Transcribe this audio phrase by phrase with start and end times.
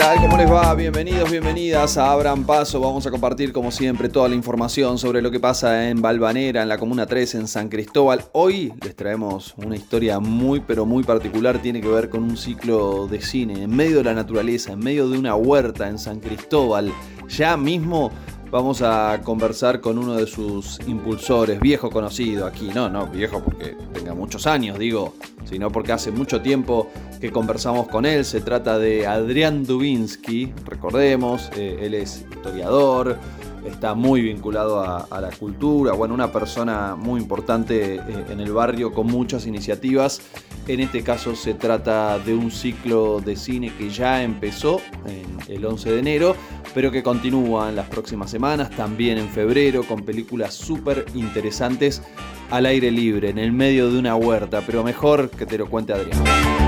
[0.00, 0.18] tal?
[0.18, 0.74] ¿Cómo les va?
[0.74, 2.80] Bienvenidos, bienvenidas a Abran Paso.
[2.80, 6.70] Vamos a compartir como siempre toda la información sobre lo que pasa en Balvanera, en
[6.70, 8.24] la Comuna 3, en San Cristóbal.
[8.32, 13.08] Hoy les traemos una historia muy pero muy particular, tiene que ver con un ciclo
[13.08, 16.90] de cine en medio de la naturaleza, en medio de una huerta en San Cristóbal.
[17.28, 18.10] Ya mismo
[18.50, 23.76] vamos a conversar con uno de sus impulsores, viejo conocido aquí, no, no, viejo porque
[23.92, 26.88] tenga muchos años, digo, sino porque hace mucho tiempo
[27.20, 28.24] que conversamos con él.
[28.24, 33.18] Se trata de Adrián Dubinsky, recordemos, eh, él es historiador,
[33.64, 38.92] está muy vinculado a, la cultura, bueno, una persona muy importante eh, en el barrio
[38.92, 40.22] con muchas iniciativas.
[40.66, 44.80] En este caso se trata de un ciclo de cine que ya empezó
[45.48, 46.36] el 11 de enero,
[46.74, 52.02] pero que continúa en las próximas semanas, también en febrero, con películas súper interesantes
[52.50, 55.92] al aire libre, en el medio de una huerta, pero mejor que te lo cuente
[55.92, 56.59] Adrián.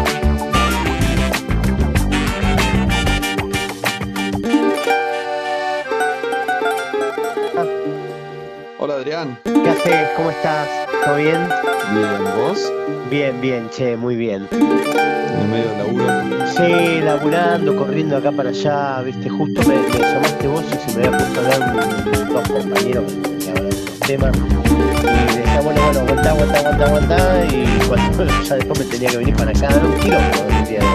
[8.85, 9.39] Hola Adrián.
[9.45, 10.09] ¿Qué haces?
[10.17, 10.69] ¿Cómo estás?
[11.05, 11.49] ¿Todo bien?
[11.95, 12.73] Bien, ¿vos?
[13.09, 14.49] Bien, bien, che, muy bien.
[14.51, 16.47] ¿En medio del laburo?
[16.49, 21.17] Sí, laburando, corriendo acá para allá, viste, justo me, llamaste vos y se me había
[21.17, 24.33] puesto a hablar dos compañeros que hablan de los temas.
[24.37, 27.45] Y decía, bueno, bueno, aguantá, aguantá, aguantá, aguantá.
[27.55, 30.39] Y cuando ya después me tenía que venir para acá, un quilombo.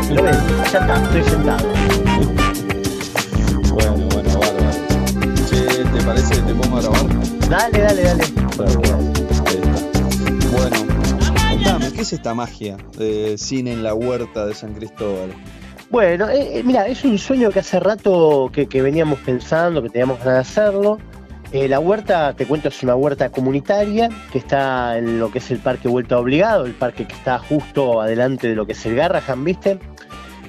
[0.09, 0.35] Pero ven,
[0.73, 2.46] ya está, estoy sentado.
[6.07, 7.49] Parece que te pongo a grabar?
[7.49, 8.23] Dale, dale, dale.
[10.51, 10.79] Bueno,
[11.49, 15.33] contame, ¿qué es esta magia de cine en la huerta de San Cristóbal?
[15.89, 20.19] Bueno, eh, eh, mira, es un sueño que hace rato que, veníamos pensando, que teníamos
[20.19, 20.97] ganas de hacerlo.
[21.51, 25.51] Eh, la huerta, te cuento, es una huerta comunitaria que está en lo que es
[25.51, 28.95] el Parque Vuelta Obligado, el parque que está justo adelante de lo que es el
[28.95, 29.79] Garrahan, ¿viste?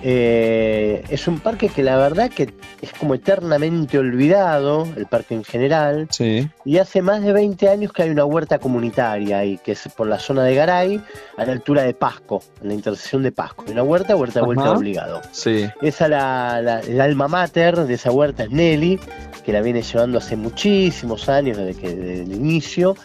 [0.02, 5.44] Eh, es un parque que la verdad que es como eternamente olvidado, el parque en
[5.44, 6.08] general.
[6.10, 6.48] Sí.
[6.64, 10.06] Y hace más de 20 años que hay una huerta comunitaria ahí, que es por
[10.06, 11.00] la zona de Garay,
[11.36, 13.64] a la altura de Pasco, en la intersección de Pasco.
[13.70, 15.20] Una huerta, huerta, vuelta obligado.
[15.32, 15.66] Sí.
[15.82, 19.00] Esa la, la, el alma mater de esa huerta es Nelly,
[19.44, 22.96] que la viene llevando hace muchísimos años, desde, que, desde el inicio.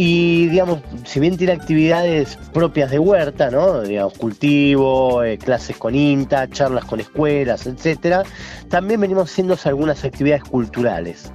[0.00, 3.80] Y digamos, si bien tiene actividades propias de huerta, ¿no?
[3.80, 8.22] Digamos, cultivo, eh, clases con INTA, charlas con escuelas, etcétera,
[8.68, 11.32] también venimos haciendo algunas actividades culturales.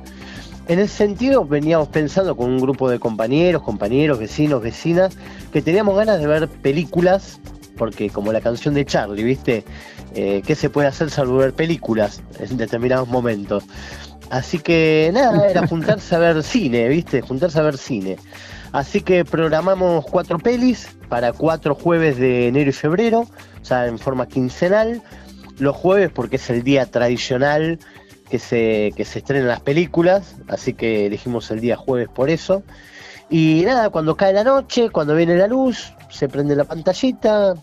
[0.70, 5.18] En ese sentido, veníamos pensando con un grupo de compañeros, compañeros, vecinos, vecinas,
[5.52, 7.42] que teníamos ganas de ver películas,
[7.76, 9.66] porque como la canción de Charlie, ¿viste?
[10.16, 13.66] Eh, ¿Qué se puede hacer salvo ver películas en determinados momentos?
[14.30, 17.20] Así que nada, era juntarse a ver cine, ¿viste?
[17.20, 18.16] Juntarse a ver cine.
[18.74, 24.00] Así que programamos cuatro pelis para cuatro jueves de enero y febrero, o sea, en
[24.00, 25.04] forma quincenal.
[25.60, 27.78] Los jueves porque es el día tradicional
[28.32, 32.64] que se, que se estrenan las películas, así que elegimos el día jueves por eso.
[33.30, 37.54] Y nada, cuando cae la noche, cuando viene la luz, se prende la pantallita,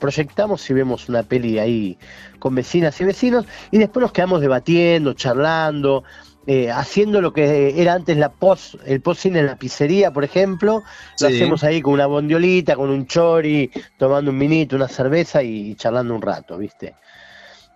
[0.00, 1.96] proyectamos y vemos una peli ahí
[2.40, 6.02] con vecinas y vecinos y después nos quedamos debatiendo, charlando,
[6.46, 10.24] eh, haciendo lo que era antes la post, el post cine en la pizzería, por
[10.24, 10.82] ejemplo,
[11.20, 15.74] lo hacemos ahí con una bondiolita, con un chori, tomando un minito, una cerveza y
[15.74, 16.94] charlando un rato, ¿viste?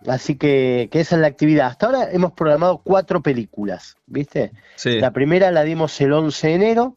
[0.06, 1.68] Así que, esa es la actividad.
[1.68, 4.52] Hasta ahora hemos programado cuatro películas, ¿viste?
[4.84, 6.96] La primera la dimos el 11 de enero,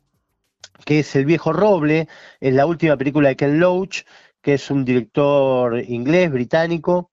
[0.85, 2.07] que es El viejo roble,
[2.39, 4.03] es la última película de Ken Loach,
[4.41, 7.11] que es un director inglés, británico,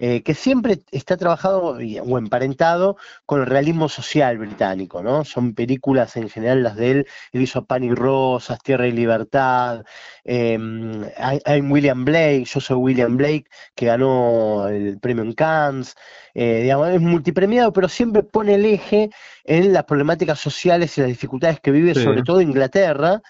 [0.00, 5.24] eh, que siempre está trabajado o emparentado con el realismo social británico, ¿no?
[5.24, 9.84] Son películas en general las de él, él hizo Pan y Rosas, Tierra y Libertad,
[10.22, 15.96] em, hay, William Blake, yo soy William Blake, que ganó el premio en Cannes,
[16.34, 19.10] eh, digamos, es multipremiado, pero siempre pone el eje
[19.44, 23.20] en las problemáticas sociales y las dificultades que vive sobre todo Inglaterra,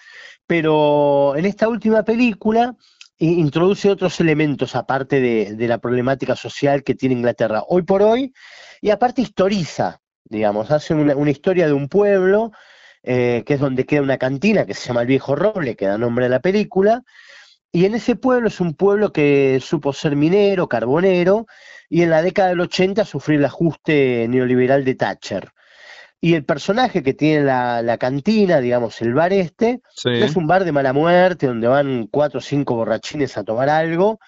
[0.47, 2.75] pero en esta última película
[3.19, 8.33] introduce otros elementos aparte de, la problemática social que tiene Inglaterra hoy por hoy,
[8.81, 12.53] y aparte historiza, digamos, hace una, historia de un pueblo,
[13.03, 15.99] eh, que es donde queda una cantina que se llama El Viejo Roble, que da
[15.99, 17.03] nombre a la película,
[17.73, 21.47] y en ese pueblo es un pueblo que supo ser minero, carbonero,
[21.89, 25.53] y en la década del 80 sufrió el ajuste neoliberal de Thatcher.
[26.21, 30.73] Y el personaje que tiene la, cantina, digamos, el bar este, es un bar de
[30.73, 34.19] mala muerte donde van cuatro o cinco borrachines a tomar algo.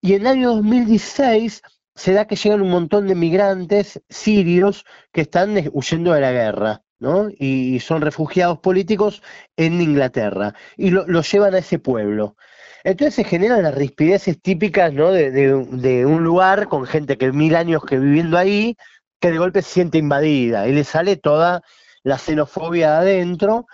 [0.00, 1.62] Y en el año 2016
[1.94, 6.82] se da que llegan un montón de migrantes sirios que están huyendo de la guerra,
[6.98, 7.28] ¿no?
[7.36, 9.22] Y son refugiados políticos
[9.56, 12.36] en Inglaterra y lo, llevan a ese pueblo.
[12.84, 15.10] Entonces se generan las rispideces típicas ¿no?
[15.10, 18.76] de, un lugar con gente que mil años que viviendo ahí,
[19.24, 21.62] que de golpe se siente invadida y le sale toda
[22.02, 23.66] la xenofobia adentro.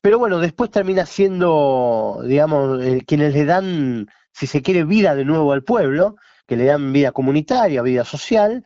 [0.00, 5.52] Pero bueno, después termina siendo, digamos, quienes le dan, si se quiere, vida de nuevo
[5.52, 6.14] al pueblo,
[6.46, 8.62] que le dan vida comunitaria, vida social,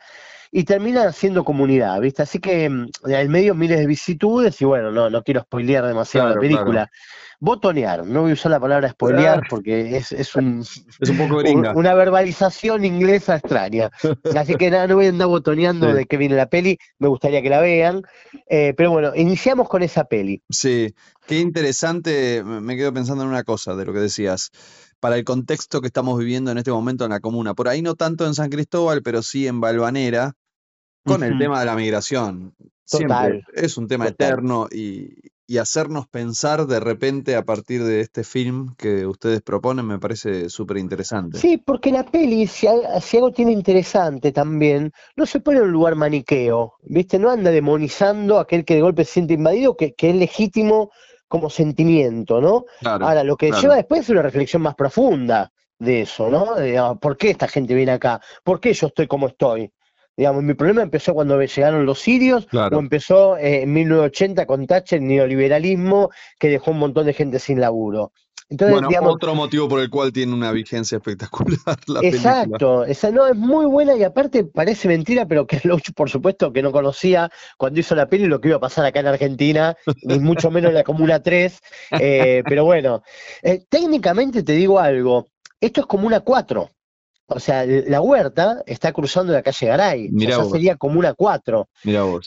[0.51, 2.23] y termina siendo comunidad, ¿viste?
[2.23, 6.29] Así que mm, en medio miles de vicitudes y bueno, no, no quiero spoilear demasiado
[6.29, 6.91] la película.
[7.39, 10.61] Botonear, no voy a usar la palabra spoilear porque es, es, un,
[10.99, 11.41] es un poco
[11.75, 13.91] una verbalización inglesa extraña.
[14.35, 17.43] Así que nada, no voy a andar botoneando de qué viene la peli, me gustaría
[17.43, 18.01] que la vean.
[18.49, 20.41] Eh, pero bueno, iniciamos con esa peli.
[20.49, 20.95] Sí,
[21.27, 24.51] qué interesante, me quedo pensando en una cosa de lo que decías
[24.99, 27.53] para el contexto que estamos viviendo en este momento en la comuna.
[27.53, 30.33] Por ahí no tanto en San Cristóbal, pero sí en Balvanera,
[31.03, 32.53] con el tema de la migración.
[32.83, 35.15] Siempre es un tema eterno y,
[35.59, 40.77] hacernos pensar de repente a partir de este film que ustedes proponen me parece súper
[40.77, 41.37] interesante.
[41.39, 45.95] Sí, porque la peli, si, algo tiene interesante también, no se pone en un lugar
[45.95, 47.17] maniqueo, ¿viste?
[47.17, 50.91] No anda demonizando a aquel que de golpe se siente invadido, que, que es legítimo
[51.27, 52.65] como sentimiento, ¿no?
[52.83, 56.99] Ahora, lo que lleva después es una reflexión más profunda de eso, ¿no?
[56.99, 58.21] ¿Por qué esta gente viene acá?
[58.43, 59.71] ¿Por qué yo estoy como estoy?
[60.17, 64.99] Digamos, mi problema empezó cuando llegaron los sirios o empezó eh, en 1980 con Thatcher,
[64.99, 66.09] el neoliberalismo
[66.39, 68.13] que dejó un montón de gente sin laburo.
[68.49, 73.27] Entonces, bueno, otro motivo por el cual tiene una vigencia espectacular la Exacto, esa no
[73.27, 77.29] es muy buena y aparte parece mentira, pero que Loach, por supuesto, que no conocía
[77.57, 80.69] cuando hizo la peli lo que iba a pasar acá en Argentina, ni mucho menos
[80.69, 81.59] en la Comuna 3.
[81.99, 83.01] Eh, pero bueno,
[83.41, 85.27] eh, técnicamente te digo algo,
[85.59, 86.69] esto es como una 4.
[87.29, 90.09] O sea, la huerta está cruzando la calle Garay.
[90.09, 91.69] o sea, sería Comuna 4.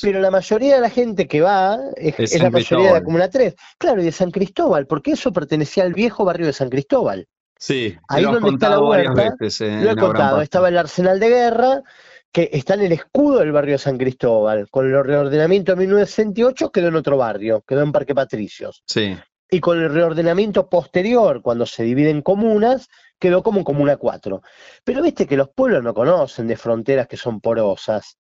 [0.01, 3.55] Pero la mayoría de la gente que va es, la mayoría de la Comuna 3.
[3.79, 7.27] Claro, y de San Cristóbal, porque eso pertenecía al viejo barrio de San Cristóbal.
[7.57, 9.37] Sí, ahí donde está la huerta.
[9.41, 10.43] Eh, lo he contado.
[10.43, 11.83] Estaba el arsenal de guerra,
[12.33, 14.69] que está en el escudo del barrio de San Cristóbal.
[14.71, 18.83] Con el reordenamiento de 1968 quedó en otro barrio, quedó en Parque Patricios.
[18.87, 19.17] Sí.
[19.51, 22.89] Y con el reordenamiento posterior, cuando se divide en comunas,
[23.21, 24.43] quedó como Comuna 4.
[24.83, 28.17] Pero viste que los pueblos no conocen de fronteras que son porosas.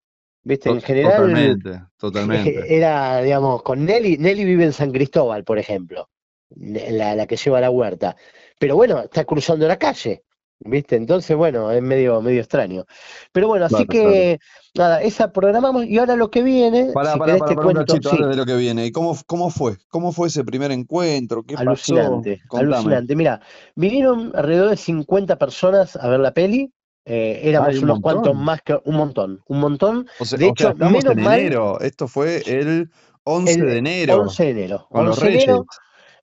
[0.44, 1.18] Viste, en general.
[1.18, 2.66] Totalmente, totalmente.
[2.76, 6.10] Era, digamos, con Nelly, Nelly vive en San Cristóbal, por ejemplo,
[6.50, 8.16] la, la que lleva la huerta.
[8.60, 10.24] Pero bueno, está cruzando la calle.
[10.60, 10.96] ¿Viste?
[10.96, 12.86] Entonces, bueno, es medio, medio extraño.
[13.32, 14.40] Pero bueno, así que,
[14.74, 16.92] nada, esa programamos y ahora lo que viene.
[16.94, 18.86] Para, para, para, cuento, de lo que viene.
[18.86, 19.78] ¿Y cómo, cómo fue?
[19.90, 21.44] ¿Cómo fue ese primer encuentro?
[21.44, 23.16] ¿Qué alucinante, alucinante.
[23.16, 23.40] Mira,
[23.76, 26.72] vinieron alrededor de 50 personas a ver la peli.
[27.06, 30.08] Eh, éramos unos cuantos más que un montón, un montón.
[30.38, 31.80] de hecho, menos en enero.
[31.80, 32.90] Esto fue el
[33.24, 34.22] 11 de enero.
[34.22, 34.88] 11 de enero.
[34.90, 35.66] 11 de enero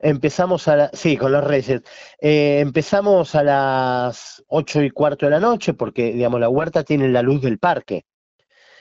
[0.05, 1.81] Empezamos a la, sí, con los Reyes.
[2.21, 7.09] Eh, empezamos a las ocho y cuarto de la noche porque, digamos, la huerta tiene
[7.09, 8.05] la luz del parque.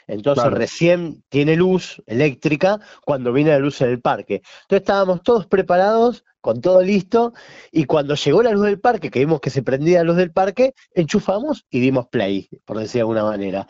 [0.07, 4.41] Entonces recién tiene luz eléctrica cuando viene la luz en el parque.
[4.63, 7.33] Entonces estábamos todos preparados, con todo listo,
[7.71, 10.33] y cuando llegó la luz del parque, que vimos que se prendía la luz del
[10.33, 13.65] parque, enchufamos y dimos play, por decir de alguna manera.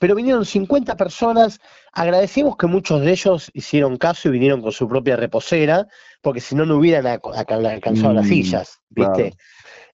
[0.00, 1.60] Pero vinieron 50 personas,
[1.92, 5.86] agradecimos que muchos de ellos hicieron caso y vinieron con su propia reposera,
[6.22, 9.36] porque si no, no hubieran alcanzado las mm, sillas, ¿viste?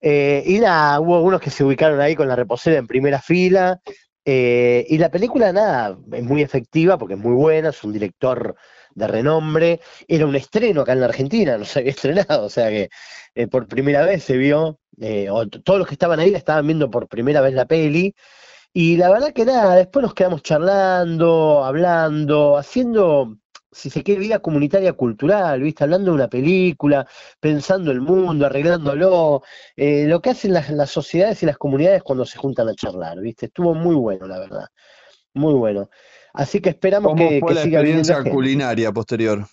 [0.01, 3.81] Eh, y nada, hubo unos que se ubicaron ahí con la reposera en primera fila.
[4.25, 8.55] Eh, y la película, nada, es muy efectiva porque es muy buena, es un director
[8.95, 9.81] de renombre.
[10.09, 12.91] Era un estreno acá en la Argentina, no se había estrenado, o sea que
[13.35, 14.79] eh, por primera vez se vio,
[15.65, 18.15] todos los que estaban ahí estaban viendo por primera vez la peli.
[18.75, 23.37] Y la verdad que nada, después nos quedamos charlando, hablando, haciendo
[23.73, 25.85] si se quiere, vida comunitaria cultural, ¿viste?
[25.85, 27.07] Hablando de una película,
[27.41, 29.43] pensando el mundo, arreglándolo,
[29.77, 33.19] eh, lo que hacen las, las, sociedades y las comunidades cuando se juntan a charlar,
[33.21, 33.47] ¿viste?
[33.47, 34.67] Estuvo muy bueno, la verdad.
[35.35, 35.89] Muy bueno.
[36.35, 39.47] Así que esperamos que, fue la experiencia culinaria posterior?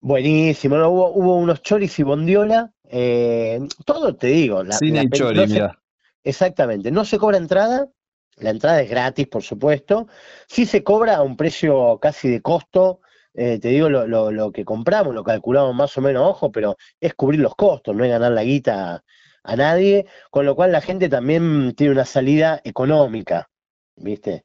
[0.00, 4.62] Buenísimo, hubo, hubo, unos choris y bondiola, eh, todo te digo.
[4.62, 5.78] La, Cine y chori, mira.
[6.22, 7.88] Exactamente, no se cobra entrada,
[8.36, 10.08] la entrada es gratis, por supuesto.
[10.46, 13.00] Sí se cobra a un precio casi de costo
[13.34, 16.76] eh, te digo lo, lo, lo, que compramos, lo calculamos más o menos, ojo, pero
[17.00, 19.04] es cubrir los costos, no es ganar la guita
[19.44, 23.48] a, nadie, con lo cual la gente también tiene una salida económica,
[23.96, 24.44] ¿viste?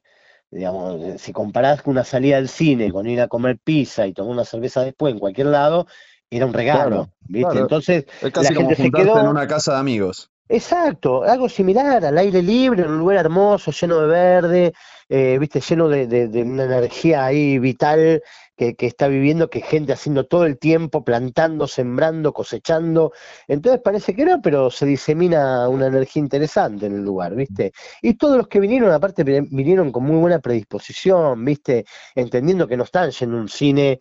[0.50, 4.12] Digamos, eh, si comparás con una salida al cine, con ir a comer pizza y
[4.12, 5.86] tomar una cerveza después en cualquier lado,
[6.30, 7.58] era un regalo, ¿viste?
[7.58, 10.30] Entonces, la gente se quedó en una casa de amigos.
[10.48, 14.72] Exacto, algo similar, al aire libre, en un lugar hermoso, lleno de verde,
[15.08, 18.22] eh, viste, lleno de, una energía ahí vital
[18.56, 23.12] que, está viviendo, que gente haciendo todo el tiempo, plantando, sembrando, cosechando.
[23.48, 27.72] Entonces parece que no, pero se disemina una energía interesante en el lugar, ¿viste?
[28.02, 31.84] Y todos los que vinieron, aparte, vinieron con muy buena predisposición, ¿viste?
[32.14, 34.00] Entendiendo que no están yendo un cine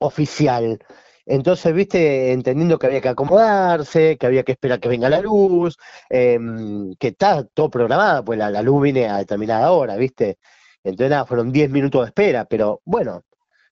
[0.00, 0.78] oficial.
[1.26, 5.76] Entonces, viste, entendiendo que había que acomodarse, que había que esperar que venga la luz,
[6.10, 10.38] em, que está todo programado, pues la, la, luz viene a determinada hora, viste.
[10.82, 13.24] Entonces, nada, fueron 10 minutos de espera, pero bueno,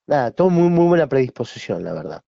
[0.07, 2.23] nada, todo muy, muy buena predisposición, la verdad.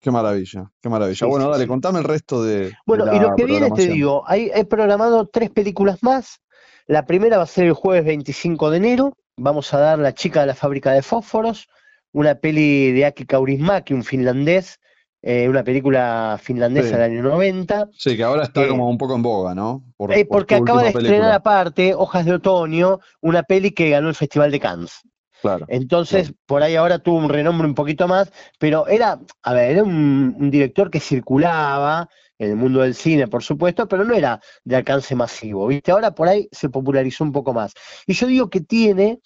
[0.00, 1.26] Qué maravilla, qué maravilla.
[1.26, 2.72] bueno, dale, contame el resto de.
[2.86, 6.40] Bueno, y lo que viene, te digo, hay, he programado tres películas más.
[6.86, 9.12] La primera va a ser el jueves 25 de enero.
[9.36, 11.68] Vamos a dar La chica de la fábrica de fósforos,
[12.12, 14.78] una peli de Aki Kaurismäki, un finlandés,
[15.22, 17.88] eh, una película finlandesa del año 90.
[17.92, 19.82] Sí, que ahora está eh, como un poco en boga, ¿no?
[20.10, 24.52] Eh, porque acaba de estrenar aparte, Hojas de Otoño, una peli que ganó el Festival
[24.52, 25.02] de Cannes.
[25.42, 29.72] Claro, Entonces, por ahí ahora tuvo un renombre un poquito más, pero era, a ver,
[29.72, 34.40] era un, director que circulaba en el mundo del cine, por supuesto, pero no era
[34.64, 35.90] de alcance masivo, ¿viste?
[35.90, 37.74] Ahora por ahí se popularizó un poco más.
[38.06, 39.20] Y yo digo que tiene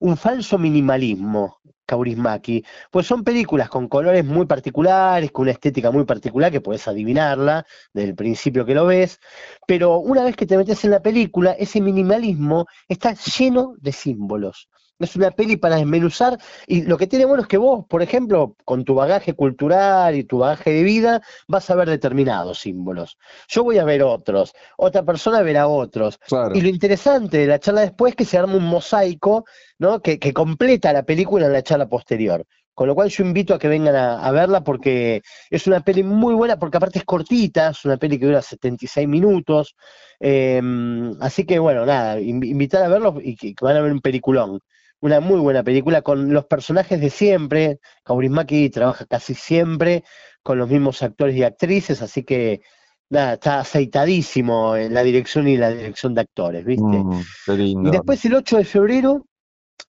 [0.00, 6.04] un falso minimalismo, Kaurismaki, pues son películas con colores muy particulares, con una estética muy
[6.04, 9.20] particular que puedes adivinarla desde el principio que lo ves,
[9.66, 14.68] pero una vez que te metes en la película, ese minimalismo está lleno de símbolos.
[15.02, 18.56] Es una peli para desmenuzar y lo que tiene bueno es que vos, por ejemplo,
[18.64, 23.18] con tu bagaje cultural y tu bagaje de vida, vas a ver determinados símbolos.
[23.48, 26.18] Yo voy a ver otros, otra persona verá otros.
[26.54, 29.44] Y lo interesante de la charla después es que se arma un mosaico
[29.78, 30.00] ¿no?
[30.00, 32.44] que, completa la película en la charla posterior.
[32.74, 36.34] Con lo cual yo invito a que vengan a, verla porque es una peli muy
[36.34, 39.76] buena, porque aparte es cortita, es una peli que dura 76 minutos.
[40.18, 44.60] Em, así que bueno, nada, invitar a verlo y que van a ver un peliculón
[45.02, 47.80] una muy buena película con los personajes de siempre.
[48.04, 50.04] Kaurismaki trabaja casi siempre
[50.42, 52.62] con los mismos actores y actrices, así que
[53.10, 56.82] nada, está aceitadísimo en la dirección y la dirección de actores, ¿viste?
[56.84, 59.26] Mm, y después el 8 de febrero,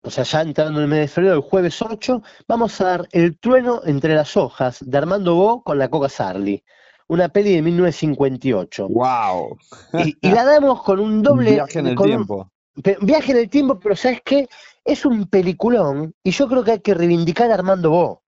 [0.02, 3.08] o sea, ya entrando en el mes de febrero, el jueves 8, vamos a dar
[3.12, 6.64] El trueno entre las hojas de Armando Bo con la Coca Sarli.
[7.08, 8.88] Una peli de 1958.
[8.90, 9.58] ¡Wow!
[10.22, 11.52] Y, la damos con un doble.
[11.54, 12.50] Viaje en el tiempo.
[13.02, 14.48] viaje en el tiempo, pero ¿sabes qué?
[14.86, 18.24] Es un peliculón y yo creo que hay que reivindicar a Armando Bo,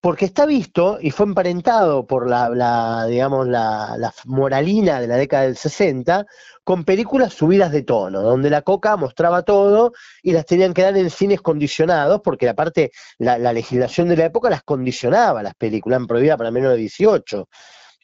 [0.00, 5.56] porque está visto y fue emparentado por la, digamos, la, moralina de la década del
[5.56, 6.26] 60
[6.62, 9.92] con películas subidas de tono, donde la coca mostraba todo
[10.22, 14.26] y las tenían que dar en cines condicionados, porque aparte la, la legislación de la
[14.26, 17.48] época las condicionaba, las películas prohibidas para menos de 18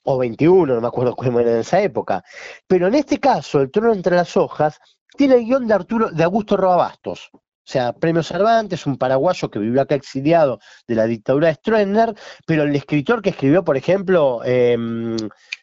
[0.04, 2.22] o 21, no me acuerdo cómo era en esa época.
[2.66, 4.78] Pero en este caso, El trono entre las hojas
[5.16, 9.58] tiene el guion de Arturo, de Augusto Roabastos, o sea, Premio Cervantes, un paraguayo que
[9.58, 10.58] vivió acá exiliado
[10.88, 12.14] de la dictadura de Stroessner,
[12.46, 15.16] pero el escritor que escribió, por ejemplo, em,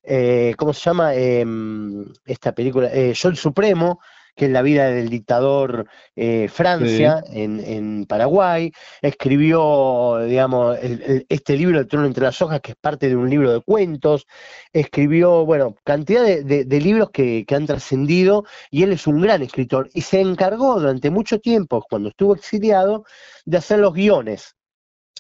[0.04, 1.14] eh, ¿cómo se llama?
[1.16, 4.00] Em, esta película, eh, Yo el Supremo,
[4.38, 8.72] que es la vida del dictador eh, Francia en, Paraguay.
[9.02, 13.52] Escribió, digamos, este libro, El trono entre las hojas, que es parte de un libro
[13.52, 14.28] de cuentos.
[14.72, 19.90] Escribió, bueno, cantidad de, libros que, han trascendido y él es un gran escritor.
[19.94, 23.06] Y se encargó durante mucho tiempo, cuando estuvo exiliado,
[23.46, 24.56] de hacer los guiones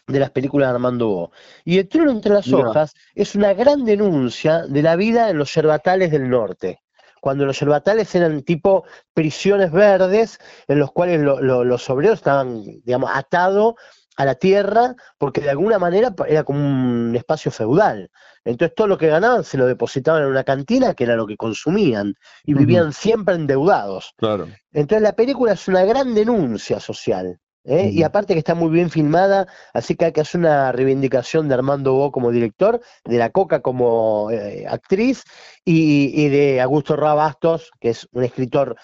[0.05, 1.31] de las películas de Armando Bo.
[1.65, 5.53] Y El trono entre las hojas es una gran denuncia de la vida en los
[5.53, 6.81] yerbatales del norte
[7.21, 13.75] cuando los yerbatales eran tipo prisiones verdes en los cuales los obreros estaban, digamos, atados
[14.17, 18.09] a la tierra porque de alguna manera era como un espacio feudal.
[18.43, 21.37] Entonces todo lo que ganaban se lo depositaban en una cantina que era lo que
[21.37, 24.13] consumían y vivían siempre endeudados.
[24.17, 24.47] Claro.
[24.71, 27.39] Entonces la película es una gran denuncia social.
[27.67, 27.91] ¿Eh?
[27.93, 31.53] Y aparte que está muy bien filmada, así que hay que hacer una reivindicación de
[31.53, 35.23] Armando Bo como director, de la Coca como eh, actriz
[35.63, 38.75] y, de Augusto Rabastos, que es un escritor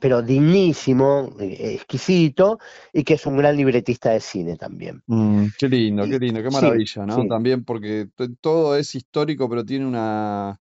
[0.00, 2.60] pero dignísimo, eh, exquisito,
[2.92, 5.02] y que es un gran libretista de cine también.
[5.06, 7.26] Mm, qué lindo, qué lindo, qué maravilla, ¿no?
[7.26, 8.06] También porque
[8.40, 10.60] todo es histórico, pero tiene una,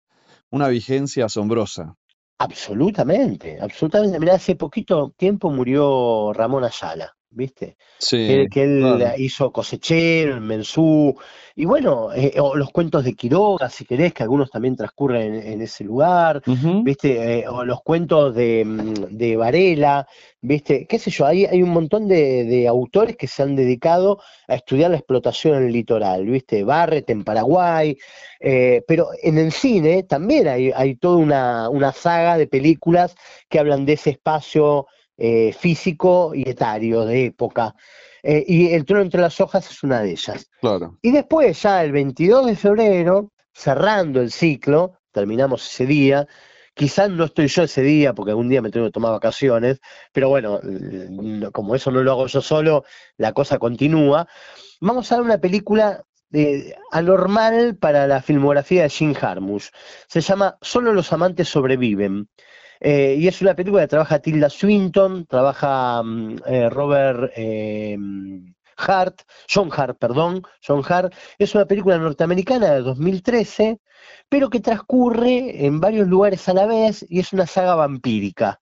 [0.51, 1.95] una vigencia asombrosa.
[2.39, 4.19] Absolutamente, absolutamente.
[4.19, 7.18] Mira, hace poquito tiempo murió Ramón Ayala.
[7.31, 7.77] ¿Viste?
[7.99, 11.15] Sí, que, él hizo Cosechero, el Mensú,
[11.59, 15.61] y bueno, eh, o los cuentos de Quiroga, si querés, que algunos también transcurren en,
[15.61, 16.41] ese lugar,
[16.85, 17.41] ¿viste?
[17.41, 20.07] Eh, o los cuentos de, mm, de, Varela,
[20.41, 20.87] ¿viste?
[20.87, 21.27] ¿Qué sé yo?
[21.27, 25.65] Hay, hay un montón de, autores que se han dedicado a estudiar la explotación en
[25.65, 26.63] el litoral, ¿viste?
[26.63, 27.99] Barret en Paraguay,
[28.39, 33.17] eh, pero en el cine también hay, hay toda una, una saga de películas
[33.49, 34.87] que hablan de ese espacio
[35.19, 37.75] eh, físico y etario de época.
[38.23, 40.49] Eh, y El trono entre las hojas es una de ellas.
[40.61, 40.99] Claro.
[41.03, 46.27] Y después, ya el 22 de febrero, cerrando el ciclo, terminamos ese día,
[46.79, 49.81] Quizás no estoy yo ese día porque algún día me tengo que tomar vacaciones,
[50.13, 50.61] pero bueno,
[51.51, 52.85] como eso no lo hago yo solo,
[53.17, 54.29] la cosa continúa.
[54.81, 59.73] Vamos a ver una película eh, anormal para la filmografía de Jim Harmus.
[60.07, 62.29] Se llama Solo los amantes sobreviven.
[62.81, 67.33] Eh, y es una película que trabaja Tilda Swinton, trabaja mm, eh, Robert
[68.77, 70.43] Hart, John Hart, perdón.
[71.39, 73.81] Es una película norteamericana de 2013
[74.29, 78.61] pero que transcurre en varios lugares a la vez y es una saga vampírica.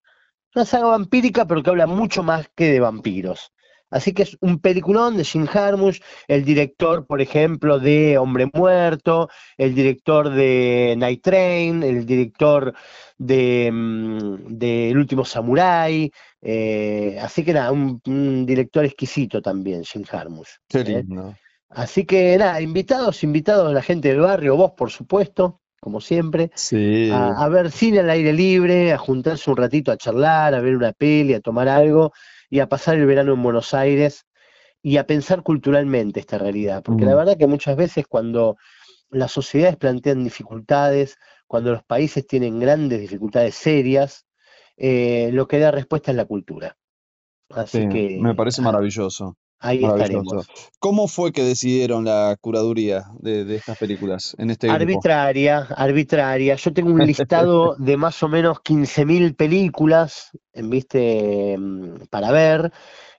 [0.55, 3.53] Una saga vampírica, pero que habla mucho más que de vampiros.
[3.91, 9.29] Así que es un peliculón de Jim Harmush, el director, por ejemplo, de Hombre Muerto,
[9.57, 12.75] el director de Night Train, el director
[13.17, 16.11] de, mm, El último Samurai.
[16.43, 20.51] Eh, así que nada, un, director exquisito también, Jim Harmush.
[20.75, 21.05] ¿eh?
[21.69, 26.51] Así que nada, invitados, invitados a la gente del barrio, vos por supuesto, como siempre,
[27.13, 30.93] a, ver cine al aire libre, a juntarse un ratito a charlar, a ver una
[30.93, 32.13] peli, a tomar algo
[32.51, 34.27] y a pasar el verano en Buenos Aires
[34.83, 36.83] y a pensar culturalmente esta realidad.
[36.83, 38.57] Porque la verdad que muchas veces cuando
[39.11, 44.27] las sociedades plantean dificultades, cuando los países tienen grandes dificultades serias,
[44.77, 46.77] eh, lo que da respuesta es la cultura.
[47.51, 49.37] Así que me parece maravilloso.
[49.59, 50.47] Ahí estaremos.
[50.79, 56.57] ¿Cómo fue que decidieron la curaduría de, estas películas en este Arbitraria, arbitraria.
[56.57, 61.57] Yo tengo un listado de más o menos 15.000 películas, ¿viste?
[61.59, 62.73] Mm, para ver.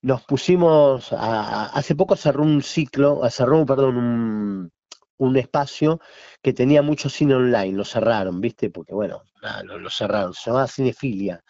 [0.04, 4.72] Nos pusimos, hace poco cerró un ciclo, cerró, perdón, un,
[5.18, 6.00] un espacio
[6.42, 8.70] que tenía mucho cine online, lo cerraron, ¿viste?
[8.70, 9.24] Porque bueno,
[9.64, 11.44] lo, cerraron, se llamaba Cinefilia.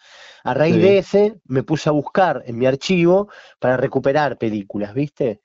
[0.44, 5.40] A raíz de ese me puse a buscar en mi archivo para recuperar películas, ¿viste?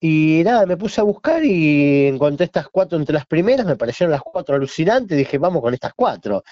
[0.00, 4.10] Y nada, me puse a buscar y encontré estas cuatro entre las primeras, me parecieron
[4.10, 6.44] las cuatro alucinantes, dije, vamos con estas cuatro.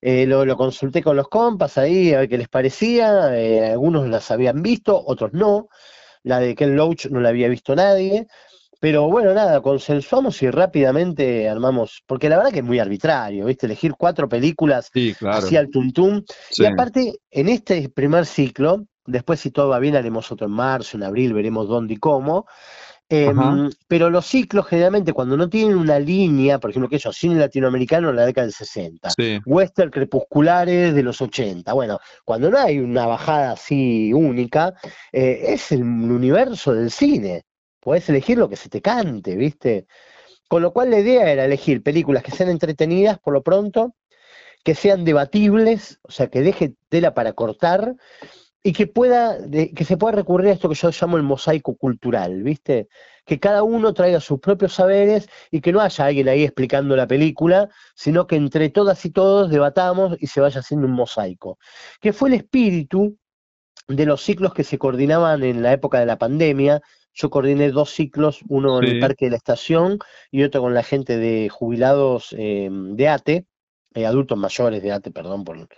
[0.00, 4.30] Eh, lo, consulté con los compas ahí a ver qué les parecía, eh, algunos las
[4.30, 5.68] habían visto, otros no.
[6.22, 8.26] La de Ken Loach no la había visto nadie.
[8.80, 13.66] Pero bueno, nada, consensuamos y rápidamente armamos, porque la verdad que es muy arbitrario, ¿viste?
[13.66, 14.90] Elegir cuatro películas
[15.30, 16.22] así al tuntum.
[16.56, 20.96] Y aparte, en este primer ciclo, después si todo va bien haremos otro en marzo,
[20.96, 22.46] en abril, veremos dónde y cómo.
[23.12, 27.34] Em, pero los ciclos generalmente cuando no tienen una línea, por ejemplo, que eso, cine
[27.34, 29.10] latinoamericano en la década del 60,
[29.44, 34.74] western crepusculares de los 80, bueno, cuando no hay una bajada así única,
[35.12, 37.42] eh, es el universo del cine
[37.80, 39.86] podés elegir lo que se te cante, ¿viste?
[40.48, 43.94] Con lo cual la idea era elegir películas que sean entretenidas por lo pronto,
[44.64, 47.96] que sean debatibles, o sea, que deje tela para cortar
[48.62, 52.42] y que pueda, que se pueda recurrir a esto que yo llamo el mosaico cultural,
[52.42, 52.88] ¿viste?
[53.24, 57.06] Que cada uno traiga sus propios saberes y que no haya alguien ahí explicando la
[57.06, 61.58] película, sino que entre todas y todos debatamos y se vaya haciendo un mosaico.
[62.00, 63.16] Que fue el espíritu
[63.88, 67.90] de los ciclos que se coordinaban en la época de la pandemia, yo coordiné dos
[67.90, 69.98] ciclos, uno en el Parque de la Estación
[70.30, 73.46] y otro con la gente de jubilados em, de ATE,
[73.94, 75.68] eh, adultos mayores de ATE, perdón por,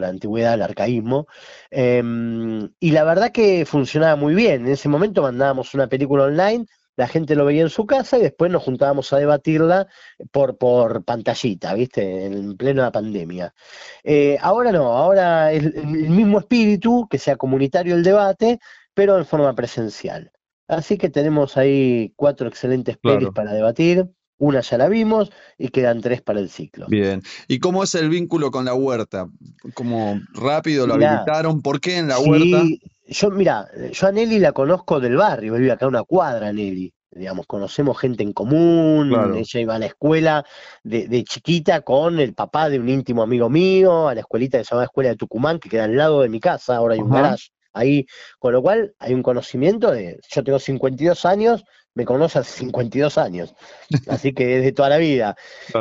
[0.00, 1.26] la antigüedad, el arcaísmo.
[1.70, 4.66] Em, y la verdad que funcionaba muy bien.
[4.66, 8.22] En ese momento mandábamos una película online, la gente lo veía en su casa y
[8.22, 9.86] después nos juntábamos a debatirla
[10.32, 12.26] por, por pantallita, ¿viste?
[12.26, 13.54] En plena pandemia.
[14.02, 18.58] Eh, ahora no, ahora es el mismo espíritu, que sea comunitario el debate,
[18.94, 20.32] pero en forma presencial.
[20.68, 24.06] Así que tenemos ahí cuatro excelentes pelis para debatir.
[24.40, 26.86] Una ya la vimos y quedan tres para el ciclo.
[26.88, 27.22] Bien.
[27.48, 29.28] ¿Y cómo es el vínculo con la huerta?
[29.74, 31.60] ¿Cómo rápido lo habilitaron?
[31.60, 32.62] ¿Por qué en la huerta?
[33.06, 36.92] Yo, mira, yo a Nelly la conozco del barrio, vive acá una cuadra, Nelly.
[37.10, 40.44] Digamos, conocemos gente en común, ella iba a la escuela
[40.84, 44.70] de, chiquita con el papá de un íntimo amigo mío, a la escuelita que se
[44.72, 47.48] llama Escuela de Tucumán, que queda al lado de mi casa, ahora hay un garage
[47.72, 48.06] ahí,
[48.38, 51.64] con lo cual hay un conocimiento de, yo tengo 52 años,
[51.98, 53.54] me conoce hace 52 años,
[54.08, 55.36] así que desde toda la vida.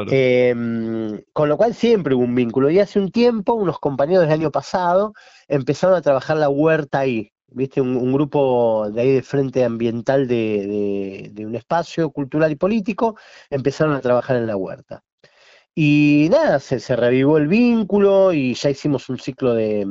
[0.10, 2.71] Em, con lo cual siempre hubo un vínculo.
[2.71, 5.13] Y hace un tiempo, unos compañeros del año pasado
[5.47, 7.32] empezaron a trabajar la huerta ahí.
[7.50, 7.80] ¿Viste?
[7.80, 13.15] Un, grupo de ahí de Frente Ambiental de, de, un espacio cultural y político
[13.50, 15.04] empezaron a trabajar en la huerta.
[15.73, 19.86] Y nada, se, se revivó el vínculo y ya hicimos un ciclo de,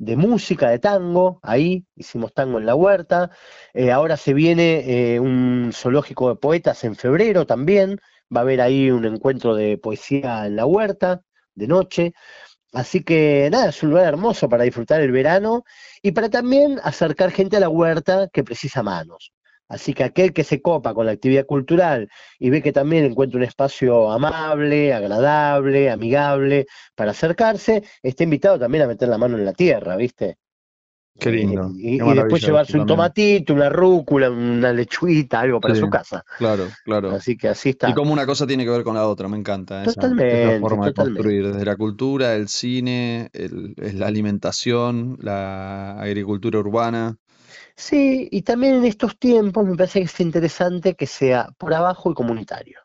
[0.00, 3.30] de música, de tango, ahí hicimos tango en la huerta,
[3.74, 8.00] eh, ahora se viene eh, un zoológico de poetas en febrero también,
[8.34, 11.22] va a haber ahí un encuentro de poesía en la huerta,
[11.54, 12.14] de noche,
[12.72, 15.64] Así que nada, es un lugar hermoso para disfrutar el verano
[16.02, 19.32] y para también acercar gente a la huerta que precisa manos.
[19.70, 22.08] Así que aquel que se copa con la actividad cultural
[22.40, 28.82] y ve que también encuentra un espacio amable, agradable, amigable para acercarse, está invitado también
[28.82, 30.36] a meter la mano en la tierra, ¿viste?
[31.18, 31.70] Qué Eh, lindo.
[31.76, 35.80] y, qué y después llevarse un tomatito, una rúcula, una lechuguita, algo para Sí.
[35.80, 36.24] su casa.
[36.38, 37.10] Claro, claro.
[37.12, 37.90] Así que así está.
[37.90, 40.24] Y cómo una cosa tiene que ver con la otra, me encanta esa, esa Totalmente,
[40.36, 47.16] de construir, desde la cultura, el cine, el- la alimentación, la agricultura urbana.
[47.76, 52.10] Sí, y también en estos tiempos me parece que es interesante que sea por abajo
[52.10, 52.78] y comunitario.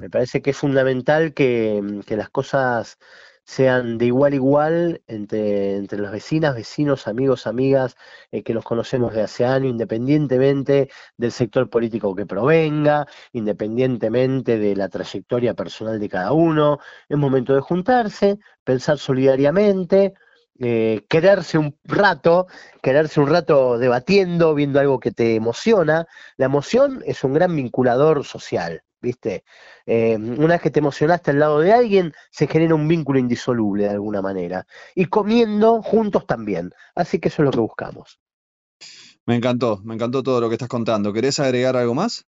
[0.00, 0.10] Me Total.
[0.10, 2.98] parece que es fundamental que, mm, que las cosas
[3.44, 7.96] sean de igual a igual entre, entre las vecinas, vecinos, amigos, amigas,
[8.32, 14.74] eh, que los conocemos de hace años, independientemente del sector político que provenga, independientemente de
[14.76, 16.80] la trayectoria personal de cada uno.
[17.08, 20.14] Es momento de juntarse, pensar solidariamente,
[20.60, 22.46] eh, quererse un rato,
[22.82, 26.06] quererse un rato debatiendo, viendo algo que te emociona.
[26.36, 29.44] La emoción es un gran vinculador social, ¿viste?
[29.84, 33.84] Eh, una vez que te emocionaste al lado de alguien, se genera un vínculo indisoluble
[33.84, 34.66] de alguna manera.
[34.94, 36.72] Y comiendo juntos también.
[36.94, 38.18] Así que eso es lo que buscamos.
[39.26, 41.12] Me encantó, me encantó todo lo que estás contando.
[41.12, 42.26] ¿Querés agregar algo más?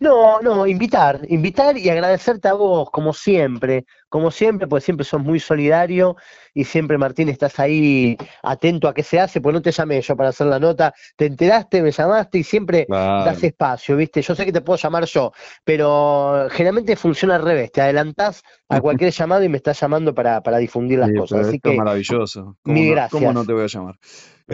[0.00, 5.22] No, no, invitar, invitar y agradecerte a vos, como siempre, como siempre, porque siempre sos
[5.22, 6.16] muy solidario
[6.54, 10.16] y siempre, Martín, estás ahí atento a qué se hace, pues no te llamé yo
[10.16, 14.22] para hacer la nota, te enteraste, me llamaste y siempre das espacio, ¿viste?
[14.22, 15.32] Yo sé que te puedo llamar yo,
[15.64, 20.42] pero generalmente funciona al revés, te adelantás a cualquier llamado y me estás llamando para,
[20.42, 22.56] para difundir las Sí, cosas, así esto es que maravilloso.
[22.62, 23.46] ¿Cómo mil no, cómo no gracias.
[23.46, 23.94] te voy a llamar?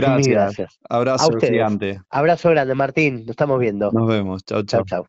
[0.05, 0.31] mil Gracias.
[0.31, 0.79] gracias.
[0.89, 2.01] Abrazo gigante.
[2.11, 3.95] Abrazo grande, Martín, nos estamos viendo.
[3.95, 4.45] Nos vemos.
[4.45, 4.85] Chau, Chau, chau.
[4.85, 5.09] chau.